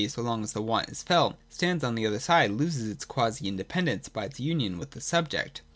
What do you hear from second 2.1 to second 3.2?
side, loses this